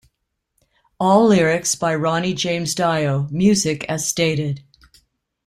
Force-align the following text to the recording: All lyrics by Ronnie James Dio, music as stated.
All 0.99 1.27
lyrics 1.27 1.75
by 1.75 1.93
Ronnie 1.93 2.33
James 2.33 2.73
Dio, 2.73 3.27
music 3.29 3.83
as 3.87 4.03
stated. 4.07 4.63